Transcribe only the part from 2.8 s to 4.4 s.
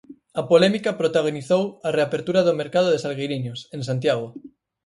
de Salgueiriños, en Santiago.